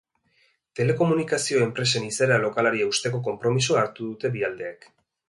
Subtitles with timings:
[0.79, 4.89] Telekomunikazio enpresen izaera lokalari eusteko konpromisoa hartu dute bi aldeek.